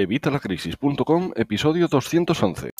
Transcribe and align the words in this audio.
Evitalacrisis.com, 0.00 1.32
episodio 1.36 1.86
211. 1.86 2.72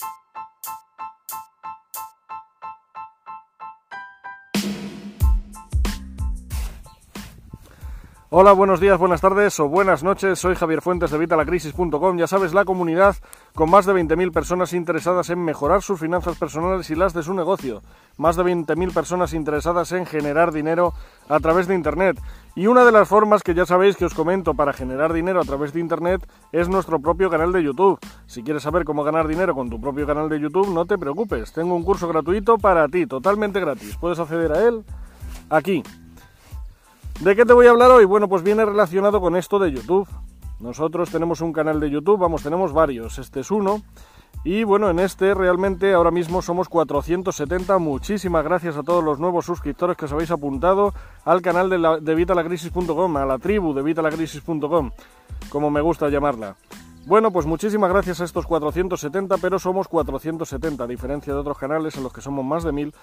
Hola, 8.33 8.53
buenos 8.53 8.79
días, 8.79 8.97
buenas 8.97 9.21
tardes 9.21 9.59
o 9.59 9.69
buenas 9.69 10.05
noches. 10.05 10.39
Soy 10.39 10.55
Javier 10.55 10.83
Fuentes 10.83 11.11
de 11.11 11.19
Vitalacrisis.com. 11.19 12.17
Ya 12.17 12.29
sabes, 12.29 12.55
la 12.55 12.65
comunidad 12.65 13.17
con 13.57 13.69
más 13.69 13.87
de 13.87 13.93
20.000 13.93 14.31
personas 14.31 14.73
interesadas 14.73 15.31
en 15.31 15.45
mejorar 15.45 15.83
sus 15.83 15.99
finanzas 15.99 16.39
personales 16.39 16.89
y 16.91 16.95
las 16.95 17.13
de 17.13 17.25
su 17.25 17.35
negocio. 17.35 17.83
Más 18.19 18.37
de 18.37 18.45
20.000 18.45 18.95
personas 18.95 19.35
interesadas 19.35 19.91
en 19.91 20.07
generar 20.07 20.53
dinero 20.53 20.95
a 21.29 21.41
través 21.41 21.67
de 21.67 21.75
Internet. 21.75 22.21
Y 22.55 22.69
una 22.69 22.85
de 22.85 22.93
las 22.93 23.09
formas 23.09 23.43
que 23.43 23.53
ya 23.53 23.67
sabéis 23.67 23.97
que 23.97 24.05
os 24.05 24.15
comento 24.15 24.55
para 24.55 24.73
generar 24.73 25.13
dinero 25.13 25.41
a 25.41 25.45
través 25.45 25.73
de 25.73 25.81
Internet 25.81 26.25
es 26.53 26.69
nuestro 26.69 27.01
propio 27.01 27.31
canal 27.31 27.51
de 27.51 27.65
YouTube. 27.65 27.99
Si 28.27 28.45
quieres 28.45 28.63
saber 28.63 28.85
cómo 28.85 29.03
ganar 29.03 29.27
dinero 29.27 29.57
con 29.57 29.69
tu 29.69 29.81
propio 29.81 30.07
canal 30.07 30.29
de 30.29 30.39
YouTube, 30.39 30.73
no 30.73 30.87
te 30.87 30.97
preocupes. 30.99 31.53
Tengo 31.53 31.75
un 31.75 31.83
curso 31.83 32.07
gratuito 32.07 32.59
para 32.59 32.87
ti, 32.87 33.07
totalmente 33.07 33.59
gratis. 33.59 33.97
Puedes 33.97 34.21
acceder 34.21 34.53
a 34.53 34.69
él 34.69 34.85
aquí 35.49 35.83
¿De 37.21 37.37
qué 37.37 37.45
te 37.45 37.53
voy 37.53 37.67
a 37.67 37.71
hablar 37.71 37.91
hoy? 37.91 38.07
Bueno, 38.07 38.31
pues 38.31 38.43
viene 38.43 38.65
relacionado 38.65 39.21
con 39.21 39.37
esto 39.37 39.59
de 39.59 39.71
YouTube. 39.71 40.09
Nosotros 40.59 41.11
tenemos 41.11 41.43
un 41.43 41.53
canal 41.53 41.79
de 41.79 41.91
YouTube, 41.91 42.19
vamos, 42.19 42.43
tenemos 42.43 42.73
varios, 42.73 43.19
este 43.19 43.41
es 43.41 43.51
uno. 43.51 43.83
Y 44.43 44.65
bueno, 44.65 44.89
en 44.89 44.99
este 44.99 45.35
realmente 45.35 45.93
ahora 45.93 46.11
mismo 46.11 46.41
somos 46.41 46.71
470. 46.71 47.77
Muchísimas 47.77 48.43
gracias 48.43 48.79
a 48.79 48.83
todos 48.83 49.05
los 49.05 49.21
nuevos 49.21 49.45
suscriptores 49.45 49.99
que 49.99 50.07
os 50.07 50.13
habéis 50.13 50.31
apuntado 50.31 50.95
al 51.27 51.43
canal 51.43 51.69
de, 51.69 51.77
la, 51.77 52.01
de 52.01 52.15
Vitalacrisis.com, 52.15 53.17
a 53.19 53.27
la 53.27 53.39
tribu 53.39 53.75
de 53.75 53.83
Vitalacrisis.com, 53.83 54.91
como 55.51 55.71
me 55.71 55.83
gusta 55.83 56.09
llamarla. 56.09 56.57
Bueno, 57.07 57.31
pues 57.33 57.45
muchísimas 57.45 57.91
gracias 57.91 58.21
a 58.23 58.25
estos 58.25 58.47
470, 58.47 59.37
pero 59.39 59.59
somos 59.59 59.89
470, 59.89 60.85
a 60.85 60.87
diferencia 60.87 61.35
de 61.35 61.39
otros 61.39 61.59
canales 61.59 61.97
en 61.97 62.03
los 62.03 62.13
que 62.13 62.21
somos 62.23 62.45
más 62.45 62.65
de 62.65 62.73
1000. 62.73 62.95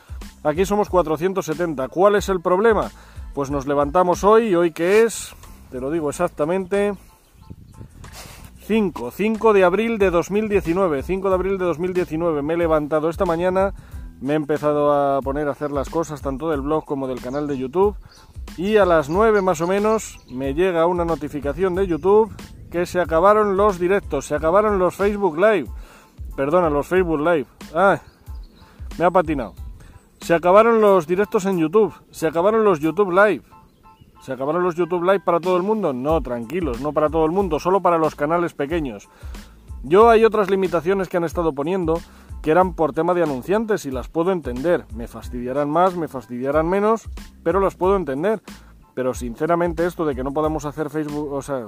Aquí 0.43 0.65
somos 0.65 0.89
470. 0.89 1.87
¿Cuál 1.89 2.15
es 2.15 2.29
el 2.29 2.41
problema? 2.41 2.89
Pues 3.37 3.51
nos 3.51 3.67
levantamos 3.67 4.23
hoy, 4.23 4.55
hoy 4.55 4.71
que 4.71 5.03
es, 5.03 5.35
te 5.69 5.79
lo 5.79 5.91
digo 5.91 6.09
exactamente, 6.09 6.95
5, 8.61 9.11
5 9.11 9.53
de 9.53 9.63
abril 9.63 9.99
de 9.99 10.09
2019, 10.09 11.03
5 11.03 11.29
de 11.29 11.35
abril 11.35 11.59
de 11.59 11.65
2019, 11.65 12.41
me 12.41 12.55
he 12.55 12.57
levantado 12.57 13.11
esta 13.11 13.25
mañana, 13.25 13.75
me 14.21 14.33
he 14.33 14.35
empezado 14.35 14.91
a 14.91 15.21
poner 15.21 15.47
a 15.47 15.51
hacer 15.51 15.69
las 15.69 15.87
cosas 15.87 16.19
tanto 16.23 16.49
del 16.49 16.61
blog 16.61 16.83
como 16.85 17.07
del 17.07 17.21
canal 17.21 17.45
de 17.45 17.59
YouTube 17.59 17.95
y 18.57 18.77
a 18.77 18.87
las 18.87 19.07
9 19.07 19.43
más 19.43 19.61
o 19.61 19.67
menos 19.67 20.17
me 20.31 20.55
llega 20.55 20.87
una 20.87 21.05
notificación 21.05 21.75
de 21.75 21.85
YouTube 21.85 22.35
que 22.71 22.87
se 22.87 22.99
acabaron 22.99 23.55
los 23.55 23.77
directos, 23.77 24.25
se 24.25 24.33
acabaron 24.33 24.79
los 24.79 24.95
Facebook 24.95 25.37
Live, 25.37 25.69
perdona, 26.35 26.71
los 26.71 26.87
Facebook 26.87 27.19
Live, 27.19 27.45
ah, 27.75 28.01
me 28.97 29.05
ha 29.05 29.11
patinado. 29.11 29.66
Se 30.19 30.33
acabaron 30.33 30.81
los 30.81 31.07
directos 31.07 31.45
en 31.45 31.57
YouTube, 31.57 31.93
se 32.11 32.27
acabaron 32.27 32.63
los 32.63 32.79
YouTube 32.79 33.11
Live. 33.11 33.43
¿Se 34.21 34.33
acabaron 34.33 34.63
los 34.63 34.75
YouTube 34.75 35.03
Live 35.03 35.21
para 35.21 35.39
todo 35.39 35.57
el 35.57 35.63
mundo? 35.63 35.93
No, 35.93 36.21
tranquilos, 36.21 36.81
no 36.81 36.91
para 36.91 37.09
todo 37.09 37.25
el 37.25 37.31
mundo, 37.31 37.59
solo 37.59 37.81
para 37.81 37.97
los 37.97 38.15
canales 38.15 38.53
pequeños. 38.53 39.07
Yo 39.83 40.09
hay 40.09 40.25
otras 40.25 40.49
limitaciones 40.49 41.07
que 41.07 41.17
han 41.17 41.23
estado 41.23 41.53
poniendo 41.53 41.99
que 42.41 42.51
eran 42.51 42.73
por 42.73 42.93
tema 42.93 43.13
de 43.13 43.23
anunciantes 43.23 43.85
y 43.85 43.91
las 43.91 44.09
puedo 44.09 44.31
entender. 44.31 44.85
Me 44.93 45.07
fastidiarán 45.07 45.69
más, 45.69 45.95
me 45.95 46.07
fastidiarán 46.07 46.67
menos, 46.69 47.09
pero 47.43 47.59
las 47.59 47.75
puedo 47.75 47.95
entender. 47.95 48.41
Pero 48.93 49.13
sinceramente 49.13 49.85
esto 49.85 50.05
de 50.05 50.15
que 50.15 50.23
no 50.23 50.33
podamos 50.33 50.65
hacer 50.65 50.89
Facebook, 50.89 51.31
o 51.31 51.41
sea, 51.41 51.65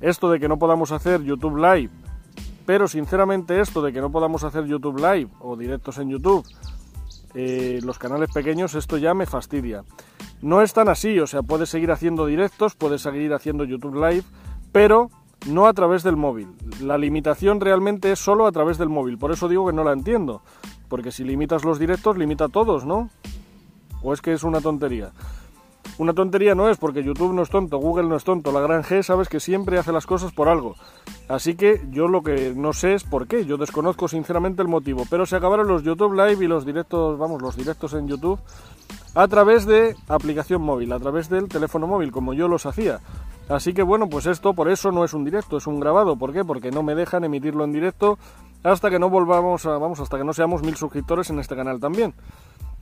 esto 0.00 0.30
de 0.30 0.40
que 0.40 0.48
no 0.48 0.58
podamos 0.58 0.92
hacer 0.92 1.22
YouTube 1.22 1.56
Live 1.56 1.90
pero 2.66 2.88
sinceramente 2.88 3.60
esto 3.60 3.82
de 3.82 3.92
que 3.92 4.00
no 4.00 4.10
podamos 4.10 4.44
hacer 4.44 4.64
YouTube 4.64 4.98
Live 4.98 5.30
o 5.40 5.56
directos 5.56 5.98
en 5.98 6.10
YouTube, 6.10 6.46
eh, 7.34 7.80
los 7.82 7.98
canales 7.98 8.30
pequeños, 8.32 8.74
esto 8.74 8.96
ya 8.96 9.12
me 9.14 9.26
fastidia. 9.26 9.84
No 10.40 10.62
es 10.62 10.72
tan 10.72 10.88
así, 10.88 11.18
o 11.20 11.26
sea, 11.26 11.42
puedes 11.42 11.68
seguir 11.68 11.90
haciendo 11.90 12.26
directos, 12.26 12.74
puedes 12.74 13.02
seguir 13.02 13.32
haciendo 13.34 13.64
YouTube 13.64 13.94
Live, 13.94 14.24
pero 14.72 15.10
no 15.46 15.66
a 15.66 15.72
través 15.72 16.02
del 16.02 16.16
móvil. 16.16 16.48
La 16.80 16.98
limitación 16.98 17.60
realmente 17.60 18.12
es 18.12 18.18
solo 18.18 18.46
a 18.46 18.52
través 18.52 18.78
del 18.78 18.88
móvil, 18.88 19.18
por 19.18 19.32
eso 19.32 19.48
digo 19.48 19.66
que 19.66 19.72
no 19.72 19.84
la 19.84 19.92
entiendo. 19.92 20.42
Porque 20.88 21.12
si 21.12 21.24
limitas 21.24 21.64
los 21.64 21.78
directos, 21.78 22.16
limita 22.16 22.44
a 22.44 22.48
todos, 22.48 22.84
¿no? 22.84 23.10
¿O 24.02 24.12
es 24.12 24.20
que 24.20 24.32
es 24.32 24.44
una 24.44 24.60
tontería? 24.60 25.12
Una 25.96 26.12
tontería 26.12 26.56
no 26.56 26.68
es 26.68 26.76
porque 26.76 27.04
YouTube 27.04 27.32
no 27.32 27.42
es 27.42 27.50
tonto, 27.50 27.78
Google 27.78 28.08
no 28.08 28.16
es 28.16 28.24
tonto, 28.24 28.50
la 28.50 28.60
gran 28.60 28.82
G 28.82 29.02
sabes 29.02 29.28
que 29.28 29.38
siempre 29.38 29.78
hace 29.78 29.92
las 29.92 30.06
cosas 30.06 30.32
por 30.32 30.48
algo. 30.48 30.74
Así 31.28 31.54
que 31.54 31.80
yo 31.90 32.08
lo 32.08 32.22
que 32.22 32.52
no 32.56 32.72
sé 32.72 32.94
es 32.94 33.04
por 33.04 33.28
qué, 33.28 33.44
yo 33.44 33.56
desconozco 33.56 34.08
sinceramente 34.08 34.60
el 34.60 34.68
motivo, 34.68 35.04
pero 35.08 35.24
se 35.24 35.36
acabaron 35.36 35.68
los 35.68 35.84
YouTube 35.84 36.14
Live 36.14 36.44
y 36.44 36.48
los 36.48 36.66
directos, 36.66 37.16
vamos, 37.16 37.40
los 37.40 37.56
directos 37.56 37.94
en 37.94 38.08
YouTube 38.08 38.40
a 39.14 39.28
través 39.28 39.66
de 39.66 39.94
aplicación 40.08 40.62
móvil, 40.62 40.92
a 40.92 40.98
través 40.98 41.28
del 41.28 41.48
teléfono 41.48 41.86
móvil, 41.86 42.10
como 42.10 42.34
yo 42.34 42.48
los 42.48 42.66
hacía. 42.66 42.98
Así 43.48 43.72
que 43.72 43.82
bueno, 43.82 44.08
pues 44.08 44.26
esto 44.26 44.54
por 44.54 44.68
eso 44.68 44.90
no 44.90 45.04
es 45.04 45.14
un 45.14 45.24
directo, 45.24 45.58
es 45.58 45.66
un 45.66 45.78
grabado. 45.78 46.16
¿Por 46.16 46.32
qué? 46.32 46.44
Porque 46.44 46.70
no 46.70 46.82
me 46.82 46.94
dejan 46.94 47.24
emitirlo 47.24 47.62
en 47.62 47.72
directo 47.72 48.18
hasta 48.64 48.90
que 48.90 48.98
no 48.98 49.10
volvamos 49.10 49.66
a, 49.66 49.78
vamos, 49.78 50.00
hasta 50.00 50.18
que 50.18 50.24
no 50.24 50.32
seamos 50.32 50.62
mil 50.62 50.76
suscriptores 50.76 51.30
en 51.30 51.38
este 51.38 51.54
canal 51.54 51.78
también. 51.78 52.14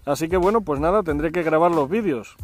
Así 0.06 0.28
que 0.28 0.36
bueno, 0.36 0.62
pues 0.62 0.80
nada, 0.80 1.02
tendré 1.02 1.32
que 1.32 1.42
grabar 1.42 1.72
los 1.72 1.88
vídeos. 1.90 2.36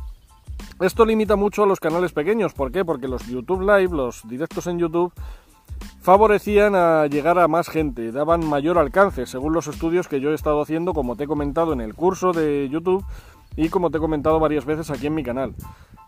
Esto 0.80 1.04
limita 1.04 1.34
mucho 1.34 1.64
a 1.64 1.66
los 1.66 1.80
canales 1.80 2.12
pequeños. 2.12 2.52
¿Por 2.52 2.70
qué? 2.70 2.84
Porque 2.84 3.08
los 3.08 3.26
YouTube 3.26 3.62
Live, 3.62 3.96
los 3.96 4.22
directos 4.28 4.68
en 4.68 4.78
YouTube, 4.78 5.12
favorecían 6.00 6.76
a 6.76 7.06
llegar 7.06 7.38
a 7.38 7.48
más 7.48 7.68
gente, 7.68 8.12
daban 8.12 8.46
mayor 8.46 8.78
alcance, 8.78 9.26
según 9.26 9.52
los 9.52 9.66
estudios 9.66 10.06
que 10.06 10.20
yo 10.20 10.30
he 10.30 10.34
estado 10.34 10.62
haciendo, 10.62 10.94
como 10.94 11.16
te 11.16 11.24
he 11.24 11.26
comentado 11.26 11.72
en 11.72 11.80
el 11.80 11.94
curso 11.94 12.32
de 12.32 12.68
YouTube 12.70 13.04
y 13.56 13.70
como 13.70 13.90
te 13.90 13.98
he 13.98 14.00
comentado 14.00 14.38
varias 14.38 14.64
veces 14.64 14.90
aquí 14.90 15.08
en 15.08 15.14
mi 15.16 15.24
canal. 15.24 15.54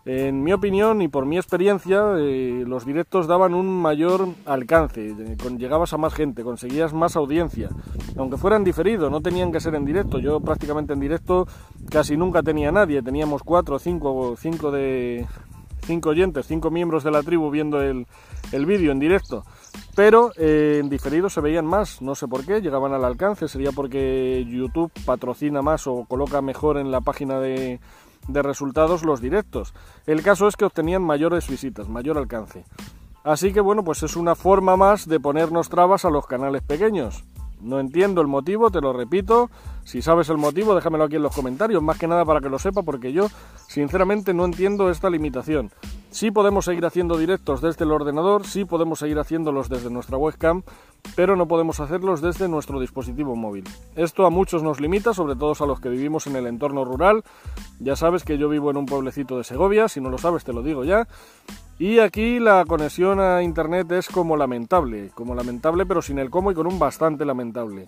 En 0.03 0.43
mi 0.43 0.51
opinión 0.51 1.01
y 1.03 1.07
por 1.07 1.27
mi 1.27 1.37
experiencia, 1.37 2.15
eh, 2.17 2.63
los 2.65 2.85
directos 2.85 3.27
daban 3.27 3.53
un 3.53 3.67
mayor 3.69 4.29
alcance, 4.45 5.15
llegabas 5.59 5.93
a 5.93 5.97
más 5.97 6.13
gente, 6.15 6.43
conseguías 6.43 6.91
más 6.91 7.15
audiencia, 7.15 7.69
aunque 8.17 8.37
fueran 8.37 8.63
diferido, 8.63 9.11
no 9.11 9.21
tenían 9.21 9.51
que 9.51 9.59
ser 9.59 9.75
en 9.75 9.85
directo. 9.85 10.17
Yo 10.17 10.39
prácticamente 10.39 10.93
en 10.93 10.99
directo 10.99 11.47
casi 11.89 12.17
nunca 12.17 12.41
tenía 12.41 12.71
nadie, 12.71 13.03
teníamos 13.03 13.43
cuatro, 13.43 13.77
cinco, 13.77 14.35
cinco 14.37 14.71
de 14.71 15.27
cinco 15.85 16.09
oyentes, 16.09 16.47
cinco 16.47 16.71
miembros 16.71 17.03
de 17.03 17.11
la 17.11 17.21
tribu 17.21 17.51
viendo 17.51 17.81
el, 17.81 18.07
el 18.51 18.65
vídeo 18.65 18.91
en 18.91 18.99
directo. 18.99 19.43
Pero 19.95 20.31
eh, 20.37 20.79
en 20.81 20.89
diferido 20.89 21.29
se 21.29 21.41
veían 21.41 21.65
más, 21.65 22.01
no 22.01 22.15
sé 22.15 22.27
por 22.27 22.43
qué, 22.43 22.61
llegaban 22.61 22.93
al 22.93 23.05
alcance, 23.05 23.47
sería 23.47 23.71
porque 23.71 24.45
YouTube 24.49 24.91
patrocina 25.05 25.61
más 25.61 25.85
o 25.85 26.05
coloca 26.05 26.41
mejor 26.41 26.77
en 26.77 26.89
la 26.89 27.01
página 27.01 27.39
de, 27.39 27.79
de 28.27 28.41
resultados 28.41 29.03
los 29.03 29.21
directos. 29.21 29.73
El 30.05 30.23
caso 30.23 30.47
es 30.47 30.55
que 30.55 30.65
obtenían 30.65 31.03
mayores 31.03 31.47
visitas, 31.47 31.89
mayor 31.89 32.17
alcance. 32.17 32.65
Así 33.23 33.53
que 33.53 33.61
bueno, 33.61 33.83
pues 33.83 34.01
es 34.03 34.15
una 34.15 34.35
forma 34.35 34.75
más 34.75 35.07
de 35.07 35.19
ponernos 35.19 35.69
trabas 35.69 36.05
a 36.05 36.09
los 36.09 36.25
canales 36.25 36.63
pequeños. 36.63 37.23
No 37.61 37.79
entiendo 37.79 38.21
el 38.21 38.27
motivo, 38.27 38.71
te 38.71 38.81
lo 38.81 38.91
repito. 38.91 39.51
Si 39.83 40.01
sabes 40.01 40.29
el 40.29 40.37
motivo, 40.37 40.73
déjamelo 40.73 41.03
aquí 41.03 41.17
en 41.17 41.21
los 41.21 41.35
comentarios, 41.35 41.83
más 41.83 41.99
que 41.99 42.07
nada 42.07 42.25
para 42.25 42.41
que 42.41 42.49
lo 42.49 42.57
sepa, 42.57 42.81
porque 42.81 43.13
yo 43.13 43.27
sinceramente 43.67 44.33
no 44.33 44.45
entiendo 44.45 44.89
esta 44.89 45.11
limitación. 45.11 45.69
Sí 46.09 46.31
podemos 46.31 46.65
seguir 46.65 46.85
haciendo 46.85 47.17
directos 47.17 47.61
desde 47.61 47.85
el 47.85 47.91
ordenador, 47.91 48.45
sí 48.45 48.65
podemos 48.65 48.99
seguir 48.99 49.19
haciéndolos 49.19 49.69
desde 49.69 49.91
nuestra 49.91 50.17
webcam, 50.17 50.63
pero 51.15 51.35
no 51.35 51.47
podemos 51.47 51.79
hacerlos 51.79 52.21
desde 52.21 52.47
nuestro 52.47 52.79
dispositivo 52.79 53.35
móvil. 53.35 53.63
Esto 53.95 54.25
a 54.25 54.29
muchos 54.29 54.63
nos 54.63 54.79
limita, 54.79 55.13
sobre 55.13 55.35
todo 55.35 55.53
a 55.59 55.67
los 55.67 55.79
que 55.79 55.89
vivimos 55.89 56.27
en 56.27 56.35
el 56.35 56.47
entorno 56.47 56.85
rural. 56.85 57.23
Ya 57.79 57.95
sabes 57.95 58.23
que 58.23 58.37
yo 58.37 58.49
vivo 58.49 58.71
en 58.71 58.77
un 58.77 58.85
pueblecito 58.85 59.37
de 59.37 59.43
Segovia, 59.43 59.87
si 59.87 60.01
no 60.01 60.09
lo 60.09 60.17
sabes 60.17 60.43
te 60.43 60.53
lo 60.53 60.63
digo 60.63 60.83
ya. 60.83 61.07
Y 61.79 61.99
aquí 61.99 62.39
la 62.39 62.63
conexión 62.65 63.19
a 63.19 63.41
internet 63.41 63.91
es 63.91 64.07
como 64.07 64.37
lamentable, 64.37 65.09
como 65.15 65.35
lamentable 65.35 65.85
pero 65.85 66.01
sin 66.01 66.19
el 66.19 66.29
cómo 66.29 66.51
y 66.51 66.55
con 66.55 66.67
un 66.67 66.77
bastante 66.77 67.25
lamentable. 67.25 67.87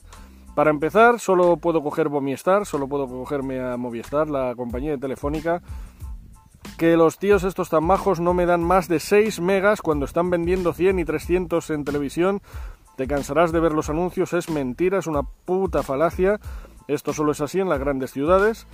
Para 0.55 0.69
empezar, 0.69 1.19
solo 1.19 1.57
puedo 1.57 1.81
coger 1.81 2.09
Movistar, 2.09 2.65
solo 2.65 2.87
puedo 2.87 3.07
cogerme 3.07 3.59
a 3.59 3.75
Movistar, 3.75 4.29
la 4.29 4.53
compañía 4.55 4.91
de 4.91 4.99
telefónica, 4.99 5.63
que 6.77 6.95
los 6.95 7.17
tíos 7.17 7.43
estos 7.43 7.69
tan 7.69 7.83
majos 7.83 8.19
no 8.19 8.33
me 8.33 8.45
dan 8.45 8.63
más 8.63 8.87
de 8.87 8.99
6 8.99 9.41
megas 9.41 9.81
cuando 9.81 10.05
están 10.05 10.29
vendiendo 10.29 10.73
100 10.73 10.99
y 10.99 11.05
300 11.05 11.69
en 11.71 11.85
televisión 11.85 12.41
te 12.95 13.07
cansarás 13.07 13.51
de 13.51 13.59
ver 13.59 13.73
los 13.73 13.89
anuncios, 13.89 14.33
es 14.33 14.49
mentira, 14.49 14.99
es 14.99 15.07
una 15.07 15.23
puta 15.23 15.83
falacia. 15.83 16.39
Esto 16.87 17.13
solo 17.13 17.31
es 17.31 17.41
así 17.41 17.59
en 17.59 17.69
las 17.69 17.79
grandes 17.79 18.11
ciudades. 18.11 18.67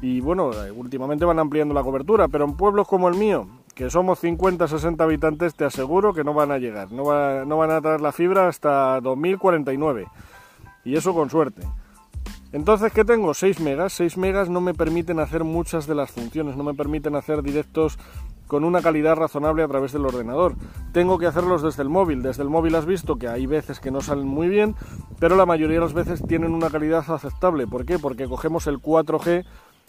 Y 0.00 0.20
bueno, 0.20 0.52
eh, 0.52 0.70
últimamente 0.70 1.24
van 1.24 1.38
ampliando 1.38 1.74
la 1.74 1.82
cobertura, 1.82 2.28
pero 2.28 2.44
en 2.44 2.56
pueblos 2.56 2.86
como 2.86 3.08
el 3.08 3.16
mío, 3.16 3.48
que 3.74 3.90
somos 3.90 4.20
50, 4.20 4.68
60 4.68 5.02
habitantes, 5.04 5.54
te 5.54 5.64
aseguro 5.64 6.12
que 6.12 6.24
no 6.24 6.34
van 6.34 6.50
a 6.50 6.58
llegar. 6.58 6.92
No, 6.92 7.04
van 7.04 7.70
a 7.70 7.80
traer 7.80 8.00
la 8.00 8.12
fibra 8.12 8.48
hasta 8.48 9.00
2049. 9.00 10.06
Y 10.84 10.96
eso 10.96 11.14
con 11.14 11.30
suerte. 11.30 11.62
Entonces, 12.52 12.92
¿qué 12.92 13.04
tengo? 13.04 13.34
6 13.34 13.60
megas. 13.60 13.92
6 13.94 14.16
megas 14.18 14.48
no 14.48 14.60
me 14.60 14.72
permiten 14.74 15.18
hacer 15.18 15.44
muchas 15.44 15.86
de 15.86 15.94
las 15.94 16.10
funciones, 16.10 16.56
no 16.56 16.64
me 16.64 16.74
permiten 16.74 17.16
hacer 17.16 17.42
directos 17.42 17.98
con 18.46 18.64
una 18.64 18.80
calidad 18.80 19.16
razonable 19.16 19.62
a 19.62 19.68
través 19.68 19.92
del 19.92 20.06
ordenador. 20.06 20.54
Tengo 20.96 21.18
que 21.18 21.26
hacerlos 21.26 21.60
desde 21.60 21.82
el 21.82 21.90
móvil. 21.90 22.22
Desde 22.22 22.42
el 22.42 22.48
móvil 22.48 22.74
has 22.74 22.86
visto 22.86 23.16
que 23.16 23.28
hay 23.28 23.44
veces 23.44 23.80
que 23.80 23.90
no 23.90 24.00
salen 24.00 24.26
muy 24.26 24.48
bien, 24.48 24.74
pero 25.18 25.36
la 25.36 25.44
mayoría 25.44 25.74
de 25.74 25.84
las 25.84 25.92
veces 25.92 26.22
tienen 26.26 26.54
una 26.54 26.70
calidad 26.70 27.04
aceptable. 27.06 27.66
¿Por 27.66 27.84
qué? 27.84 27.98
Porque 27.98 28.26
cogemos 28.26 28.66
el 28.66 28.78
4G 28.78 29.44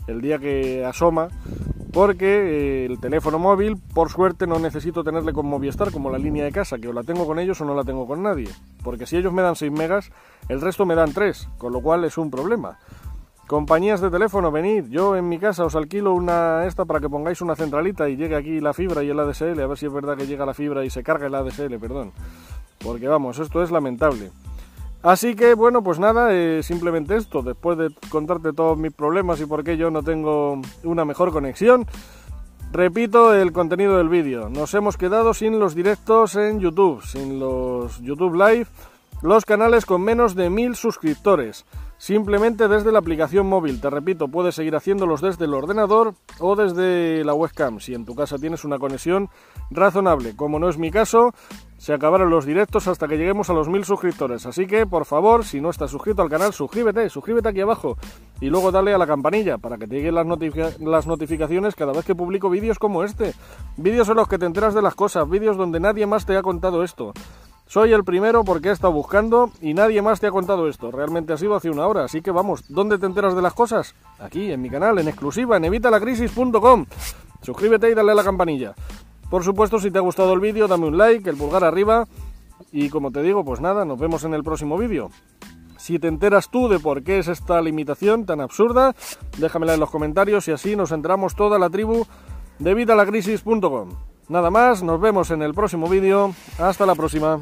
el 0.07 0.19
día 0.19 0.37
que 0.37 0.83
asoma, 0.83 1.29
porque 1.93 2.25
eh, 2.25 2.85
el 2.87 2.99
teléfono 2.99 3.39
móvil, 3.39 3.77
por 3.93 4.09
suerte, 4.09 4.47
no 4.47 4.59
necesito 4.59 5.01
tenerle 5.05 5.31
con 5.31 5.45
Movistar 5.45 5.93
como 5.93 6.09
la 6.09 6.17
línea 6.17 6.43
de 6.43 6.51
casa, 6.51 6.77
que 6.77 6.89
o 6.89 6.93
la 6.93 7.03
tengo 7.03 7.25
con 7.25 7.39
ellos 7.39 7.61
o 7.61 7.63
no 7.63 7.73
la 7.73 7.85
tengo 7.85 8.05
con 8.05 8.21
nadie. 8.21 8.49
Porque 8.83 9.05
si 9.05 9.15
ellos 9.15 9.31
me 9.31 9.41
dan 9.41 9.55
6 9.55 9.71
megas, 9.71 10.11
el 10.49 10.59
resto 10.59 10.85
me 10.85 10.95
dan 10.95 11.13
3, 11.13 11.47
con 11.57 11.71
lo 11.71 11.79
cual 11.79 12.03
es 12.03 12.17
un 12.17 12.29
problema. 12.29 12.79
Compañías 13.47 14.01
de 14.01 14.11
teléfono, 14.11 14.51
venid, 14.51 14.87
yo 14.89 15.15
en 15.15 15.29
mi 15.29 15.39
casa 15.39 15.63
os 15.63 15.73
alquilo 15.73 16.13
una 16.13 16.65
esta 16.65 16.83
para 16.83 16.99
que 16.99 17.07
pongáis 17.07 17.39
una 17.39 17.55
centralita 17.55 18.09
y 18.09 18.17
llegue 18.17 18.35
aquí 18.35 18.59
la 18.59 18.73
fibra 18.73 19.03
y 19.03 19.09
el 19.09 19.17
ADSL, 19.17 19.61
a 19.61 19.67
ver 19.67 19.77
si 19.77 19.85
es 19.85 19.93
verdad 19.93 20.17
que 20.17 20.27
llega 20.27 20.45
la 20.45 20.53
fibra 20.53 20.83
y 20.83 20.89
se 20.89 21.01
carga 21.01 21.27
el 21.27 21.35
ADSL, 21.35 21.79
perdón. 21.79 22.11
Porque 22.79 23.07
vamos, 23.07 23.39
esto 23.39 23.63
es 23.63 23.71
lamentable. 23.71 24.31
Así 25.01 25.33
que 25.33 25.53
bueno, 25.53 25.81
pues 25.81 25.97
nada, 25.97 26.33
eh, 26.33 26.61
simplemente 26.61 27.15
esto, 27.15 27.41
después 27.41 27.77
de 27.77 27.89
contarte 28.09 28.51
todos 28.51 28.77
mis 28.77 28.91
problemas 28.91 29.39
y 29.39 29.45
por 29.45 29.63
qué 29.63 29.77
yo 29.77 29.91
no 29.91 30.03
tengo 30.03 30.59
una 30.83 31.05
mejor 31.05 31.31
conexión, 31.31 31.85
repito 32.73 33.33
el 33.33 33.53
contenido 33.53 33.97
del 33.97 34.09
vídeo. 34.09 34.49
Nos 34.49 34.73
hemos 34.73 34.97
quedado 34.97 35.33
sin 35.33 35.57
los 35.57 35.73
directos 35.73 36.35
en 36.35 36.59
YouTube, 36.59 37.01
sin 37.01 37.39
los 37.39 38.01
YouTube 38.01 38.35
Live, 38.35 38.67
los 39.21 39.45
canales 39.45 39.85
con 39.85 40.01
menos 40.01 40.35
de 40.35 40.49
mil 40.49 40.75
suscriptores 40.75 41.65
simplemente 41.97 42.67
desde 42.67 42.91
la 42.91 42.99
aplicación 42.99 43.47
móvil. 43.47 43.81
Te 43.81 43.89
repito, 43.89 44.27
puedes 44.27 44.55
seguir 44.55 44.75
haciéndolos 44.75 45.21
desde 45.21 45.45
el 45.45 45.53
ordenador 45.53 46.13
o 46.39 46.55
desde 46.55 47.23
la 47.23 47.33
webcam, 47.33 47.79
si 47.79 47.93
en 47.93 48.05
tu 48.05 48.15
casa 48.15 48.37
tienes 48.37 48.63
una 48.63 48.79
conexión 48.79 49.29
razonable. 49.69 50.35
Como 50.35 50.59
no 50.59 50.69
es 50.69 50.77
mi 50.77 50.91
caso, 50.91 51.33
se 51.77 51.93
acabaron 51.93 52.29
los 52.29 52.45
directos 52.45 52.87
hasta 52.87 53.07
que 53.07 53.17
lleguemos 53.17 53.49
a 53.49 53.53
los 53.53 53.69
mil 53.69 53.83
suscriptores. 53.85 54.45
Así 54.45 54.67
que, 54.67 54.85
por 54.85 55.05
favor, 55.05 55.45
si 55.45 55.61
no 55.61 55.69
estás 55.69 55.91
suscrito 55.91 56.21
al 56.21 56.29
canal, 56.29 56.53
suscríbete, 56.53 57.09
suscríbete 57.09 57.49
aquí 57.49 57.61
abajo 57.61 57.97
y 58.39 58.49
luego 58.49 58.71
dale 58.71 58.93
a 58.93 58.97
la 58.97 59.07
campanilla 59.07 59.57
para 59.57 59.77
que 59.77 59.87
te 59.87 59.95
lleguen 59.95 60.15
las, 60.15 60.27
las 60.79 61.07
notificaciones 61.07 61.75
cada 61.75 61.93
vez 61.93 62.05
que 62.05 62.15
publico 62.15 62.49
vídeos 62.49 62.79
como 62.79 63.03
este. 63.03 63.33
Vídeos 63.77 64.09
en 64.09 64.15
los 64.15 64.27
que 64.27 64.37
te 64.37 64.45
enteras 64.45 64.73
de 64.73 64.81
las 64.81 64.95
cosas, 64.95 65.29
vídeos 65.29 65.57
donde 65.57 65.79
nadie 65.79 66.05
más 66.05 66.25
te 66.25 66.37
ha 66.37 66.41
contado 66.41 66.83
esto. 66.83 67.13
Soy 67.67 67.91
el 67.91 68.05
primero 68.05 68.45
porque 68.45 68.69
he 68.69 68.71
estado 68.71 68.93
buscando 68.93 69.51
y 69.61 69.73
nadie 69.73 70.01
más 70.01 70.21
te 70.21 70.27
ha 70.27 70.31
contado 70.31 70.69
esto. 70.69 70.89
Realmente 70.89 71.33
ha 71.33 71.37
sido 71.37 71.55
hace 71.55 71.69
una 71.69 71.85
hora, 71.85 72.05
así 72.05 72.21
que 72.21 72.31
vamos, 72.31 72.63
¿dónde 72.69 72.97
te 72.97 73.05
enteras 73.05 73.35
de 73.35 73.41
las 73.41 73.53
cosas? 73.53 73.93
Aquí, 74.19 74.51
en 74.51 74.61
mi 74.61 74.69
canal, 74.69 74.99
en 74.99 75.07
exclusiva, 75.09 75.57
en 75.57 75.65
evitalacrisis.com. 75.65 76.85
Suscríbete 77.41 77.91
y 77.91 77.93
dale 77.93 78.13
a 78.13 78.15
la 78.15 78.23
campanilla. 78.23 78.73
Por 79.29 79.43
supuesto, 79.43 79.79
si 79.79 79.91
te 79.91 79.97
ha 79.97 80.01
gustado 80.01 80.33
el 80.33 80.39
vídeo, 80.39 80.69
dame 80.69 80.87
un 80.87 80.97
like, 80.97 81.29
el 81.29 81.35
pulgar 81.35 81.65
arriba. 81.65 82.07
Y 82.71 82.89
como 82.89 83.11
te 83.11 83.21
digo, 83.21 83.43
pues 83.43 83.59
nada, 83.59 83.83
nos 83.83 83.99
vemos 83.99 84.23
en 84.23 84.33
el 84.33 84.43
próximo 84.43 84.77
vídeo. 84.77 85.09
Si 85.77 85.99
te 85.99 86.07
enteras 86.07 86.49
tú 86.49 86.69
de 86.69 86.79
por 86.79 87.03
qué 87.03 87.19
es 87.19 87.27
esta 87.27 87.61
limitación 87.61 88.25
tan 88.25 88.39
absurda, 88.41 88.95
déjamela 89.37 89.73
en 89.73 89.79
los 89.79 89.91
comentarios 89.91 90.47
y 90.47 90.51
así 90.51 90.75
nos 90.75 90.91
enteramos 90.91 91.35
toda 91.35 91.59
la 91.59 91.69
tribu 91.69 92.05
de 92.59 92.71
evitalacrisis.com. 92.71 93.89
Nada 94.29 94.49
más, 94.49 94.83
nos 94.83 94.99
vemos 94.99 95.31
en 95.31 95.41
el 95.41 95.53
próximo 95.53 95.87
vídeo. 95.87 96.33
Hasta 96.59 96.85
la 96.85 96.95
próxima. 96.95 97.39